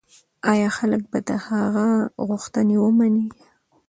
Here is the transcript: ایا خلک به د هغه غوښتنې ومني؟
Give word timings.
ایا 0.51 0.69
خلک 0.77 1.01
به 1.11 1.19
د 1.27 1.29
هغه 1.47 1.87
غوښتنې 2.27 2.77
ومني؟ 2.79 3.27